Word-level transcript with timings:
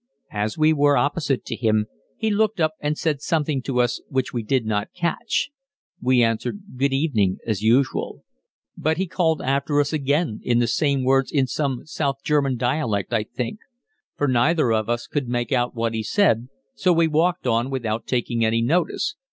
As 0.33 0.57
we 0.57 0.73
were 0.73 0.97
opposite 0.97 1.45
to 1.45 1.55
him 1.55 1.85
he 2.17 2.31
looked 2.31 2.59
up 2.59 2.71
and 2.79 2.97
said 2.97 3.21
something 3.21 3.61
to 3.61 3.79
us 3.79 4.01
which 4.09 4.33
we 4.33 4.41
did 4.41 4.65
not 4.65 4.91
catch. 4.95 5.51
We 6.01 6.23
answered 6.23 6.63
"Good 6.75 6.91
evening," 6.91 7.37
as 7.45 7.61
usual. 7.61 8.23
But 8.75 8.97
he 8.97 9.05
called 9.05 9.43
after 9.43 9.79
us 9.79 9.93
again 9.93 10.41
the 10.43 10.65
same 10.65 11.03
words, 11.03 11.31
in 11.31 11.45
some 11.45 11.85
South 11.85 12.23
German 12.23 12.57
dialect, 12.57 13.13
I 13.13 13.21
think, 13.21 13.59
for 14.17 14.27
neither 14.27 14.73
of 14.73 14.89
us 14.89 15.05
could 15.05 15.27
make 15.27 15.51
out 15.51 15.75
what 15.75 15.93
he 15.93 16.01
said, 16.01 16.47
so 16.73 16.91
we 16.91 17.07
walked 17.07 17.45
on 17.45 17.69
without 17.69 18.07
taking 18.07 18.43
any 18.43 18.63
notice. 18.63 19.13